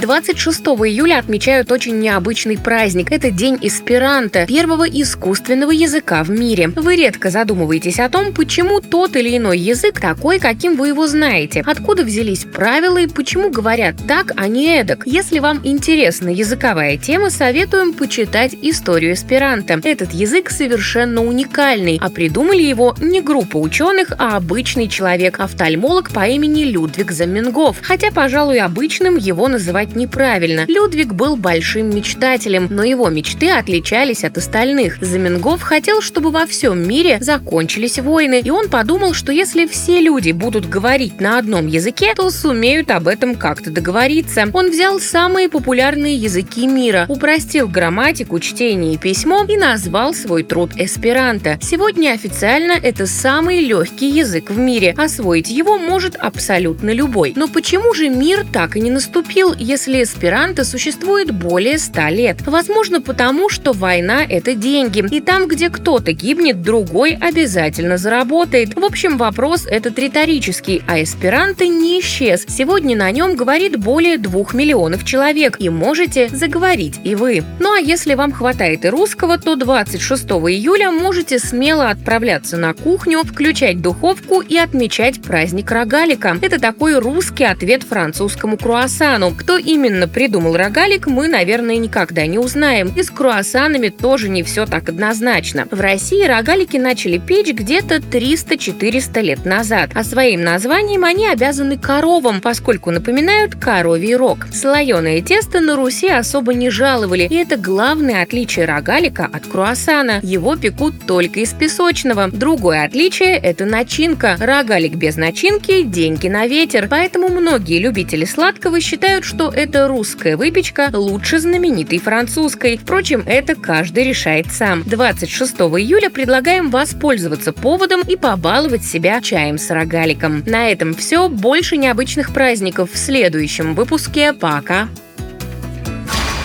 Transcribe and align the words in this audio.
26 0.00 0.60
июля 0.60 1.18
отмечают 1.18 1.70
очень 1.70 2.00
необычный 2.00 2.58
праздник. 2.58 3.12
Это 3.12 3.30
День 3.30 3.58
эсперанто, 3.62 4.44
первого 4.44 4.84
искусственного 4.84 5.70
языка 5.70 6.24
в 6.24 6.30
мире. 6.30 6.68
Вы 6.68 6.96
редко 6.96 7.30
задумываетесь 7.30 8.00
о 8.00 8.08
том, 8.08 8.32
почему 8.32 8.80
тот 8.80 9.14
или 9.16 9.36
иной 9.36 9.58
язык 9.58 10.00
такой, 10.00 10.40
каким 10.40 10.76
вы 10.76 10.88
его 10.88 11.06
знаете. 11.06 11.62
Откуда 11.64 12.02
взялись 12.02 12.44
правила 12.44 12.98
и 12.98 13.06
почему 13.06 13.50
говорят 13.50 13.94
так, 14.08 14.32
а 14.36 14.48
не 14.48 14.80
эдак. 14.80 15.04
Если 15.06 15.38
вам 15.38 15.60
интересна 15.62 16.28
языковая 16.28 16.96
тема, 16.96 17.30
советуем 17.30 17.92
почитать 17.92 18.54
историю 18.62 19.14
эсперанто. 19.14 19.80
Этот 19.84 20.12
язык 20.12 20.50
совершенно 20.50 21.24
уникальный, 21.24 22.00
а 22.02 22.10
придумали 22.10 22.62
его 22.62 22.96
не 23.00 23.20
группа 23.20 23.58
ученых, 23.58 24.12
а 24.18 24.36
обычный 24.36 24.88
человек, 24.88 25.38
офтальмолог 25.38 26.10
по 26.10 26.26
имени 26.26 26.64
Людвиг 26.64 27.12
Заменгов. 27.12 27.78
Хотя, 27.80 28.10
пожалуй, 28.10 28.58
обычным 28.58 29.16
его 29.16 29.48
называть 29.84 29.96
неправильно. 29.96 30.64
Людвиг 30.66 31.12
был 31.14 31.36
большим 31.36 31.94
мечтателем, 31.94 32.68
но 32.70 32.84
его 32.84 33.08
мечты 33.08 33.50
отличались 33.50 34.24
от 34.24 34.38
остальных. 34.38 34.98
Заменгов 35.00 35.62
хотел, 35.62 36.00
чтобы 36.00 36.30
во 36.30 36.46
всем 36.46 36.86
мире 36.86 37.18
закончились 37.20 37.98
войны, 37.98 38.40
и 38.44 38.50
он 38.50 38.68
подумал, 38.68 39.14
что 39.14 39.32
если 39.32 39.66
все 39.66 40.00
люди 40.00 40.32
будут 40.32 40.68
говорить 40.68 41.20
на 41.20 41.38
одном 41.38 41.66
языке, 41.66 42.14
то 42.14 42.30
сумеют 42.30 42.90
об 42.90 43.08
этом 43.08 43.34
как-то 43.34 43.70
договориться. 43.70 44.48
Он 44.52 44.70
взял 44.70 45.00
самые 45.00 45.48
популярные 45.48 46.16
языки 46.16 46.66
мира, 46.66 47.06
упростил 47.08 47.68
грамматику, 47.68 48.38
чтение 48.40 48.94
и 48.94 48.98
письмо 48.98 49.44
и 49.48 49.56
назвал 49.56 50.14
свой 50.14 50.42
труд 50.42 50.72
эсперанто. 50.76 51.58
Сегодня 51.60 52.12
официально 52.12 52.72
это 52.72 53.06
самый 53.06 53.60
легкий 53.60 54.08
язык 54.08 54.50
в 54.50 54.58
мире. 54.58 54.94
Освоить 54.96 55.50
его 55.50 55.78
может 55.78 56.16
абсолютно 56.16 56.90
любой. 56.90 57.32
Но 57.36 57.48
почему 57.48 57.94
же 57.94 58.08
мир 58.08 58.46
так 58.52 58.76
и 58.76 58.80
не 58.80 58.90
наступил, 58.90 59.54
если 59.74 60.04
эсперанто 60.04 60.62
существует 60.64 61.32
более 61.32 61.80
ста 61.80 62.08
лет. 62.08 62.46
Возможно, 62.46 63.00
потому 63.00 63.48
что 63.48 63.72
война– 63.72 64.24
это 64.28 64.54
деньги. 64.54 65.04
И 65.10 65.20
там, 65.20 65.48
где 65.48 65.68
кто-то 65.68 66.12
гибнет, 66.12 66.62
другой 66.62 67.18
обязательно 67.20 67.98
заработает. 67.98 68.76
В 68.76 68.84
общем, 68.84 69.18
вопрос 69.18 69.66
этот 69.66 69.98
риторический, 69.98 70.80
а 70.86 71.02
эсперанто 71.02 71.66
не 71.66 71.98
исчез. 71.98 72.44
Сегодня 72.46 72.96
на 72.96 73.10
нем 73.10 73.34
говорит 73.34 73.76
более 73.76 74.16
двух 74.16 74.54
миллионов 74.54 75.04
человек, 75.04 75.56
и 75.58 75.68
можете 75.70 76.28
заговорить 76.28 77.00
и 77.02 77.16
вы. 77.16 77.42
Ну 77.58 77.72
а 77.72 77.80
если 77.80 78.14
вам 78.14 78.30
хватает 78.30 78.84
и 78.84 78.88
русского, 78.88 79.38
то 79.38 79.56
26 79.56 80.24
июля 80.24 80.92
можете 80.92 81.40
смело 81.40 81.90
отправляться 81.90 82.56
на 82.58 82.74
кухню, 82.74 83.24
включать 83.24 83.82
духовку 83.82 84.40
и 84.40 84.56
отмечать 84.56 85.20
праздник 85.20 85.72
рогалика. 85.72 86.38
Это 86.40 86.60
такой 86.60 86.96
русский 87.00 87.42
ответ 87.44 87.82
французскому 87.82 88.56
круассану. 88.56 89.32
Кто 89.36 89.63
именно 89.64 90.08
придумал 90.08 90.56
рогалик, 90.56 91.06
мы, 91.06 91.28
наверное, 91.28 91.76
никогда 91.76 92.26
не 92.26 92.38
узнаем. 92.38 92.92
И 92.96 93.02
с 93.02 93.10
круассанами 93.10 93.88
тоже 93.88 94.28
не 94.28 94.42
все 94.42 94.66
так 94.66 94.88
однозначно. 94.88 95.66
В 95.70 95.80
России 95.80 96.24
рогалики 96.26 96.76
начали 96.76 97.18
печь 97.18 97.52
где-то 97.52 97.96
300-400 97.96 99.20
лет 99.22 99.44
назад, 99.44 99.90
а 99.94 100.04
своим 100.04 100.42
названием 100.42 101.04
они 101.04 101.26
обязаны 101.26 101.78
коровам, 101.78 102.40
поскольку 102.40 102.90
напоминают 102.90 103.54
коровий 103.54 104.16
рог. 104.16 104.46
Слоеное 104.52 105.20
тесто 105.22 105.60
на 105.60 105.76
Руси 105.76 106.08
особо 106.08 106.54
не 106.54 106.70
жаловали, 106.70 107.26
и 107.30 107.34
это 107.34 107.56
главное 107.56 108.22
отличие 108.22 108.66
рогалика 108.66 109.28
от 109.32 109.46
круассана. 109.46 110.20
Его 110.22 110.56
пекут 110.56 110.94
только 111.06 111.40
из 111.40 111.52
песочного. 111.52 112.28
Другое 112.30 112.84
отличие– 112.84 113.36
это 113.42 113.64
начинка. 113.64 114.36
Рогалик 114.38 114.94
без 114.94 115.16
начинки– 115.16 115.82
деньги 115.84 116.28
на 116.28 116.46
ветер. 116.46 116.86
Поэтому 116.90 117.28
многие 117.28 117.78
любители 117.78 118.24
сладкого 118.24 118.80
считают, 118.80 119.24
что 119.24 119.53
эта 119.54 119.88
русская 119.88 120.36
выпечка 120.36 120.90
лучше 120.92 121.38
знаменитой 121.38 121.98
французской. 121.98 122.76
Впрочем, 122.76 123.22
это 123.26 123.54
каждый 123.54 124.04
решает 124.04 124.52
сам. 124.52 124.82
26 124.84 125.54
июля 125.54 126.10
предлагаем 126.10 126.70
воспользоваться 126.70 127.52
поводом 127.52 128.02
и 128.02 128.16
побаловать 128.16 128.84
себя 128.84 129.20
чаем 129.20 129.58
с 129.58 129.70
рогаликом. 129.70 130.42
На 130.46 130.68
этом 130.68 130.94
все. 130.94 131.28
Больше 131.28 131.76
необычных 131.76 132.32
праздников 132.32 132.92
в 132.92 132.98
следующем 132.98 133.74
выпуске. 133.74 134.32
Пока! 134.32 134.88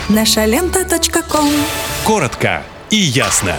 Наша 0.09 0.45
лента. 0.45 0.85
Коротко 2.03 2.63
и 2.89 2.95
ясно. 2.95 3.55